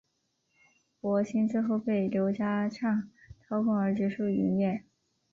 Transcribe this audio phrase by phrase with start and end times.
[0.99, 3.11] 博新最后被刘家昌
[3.47, 4.83] 掏空而结束营业。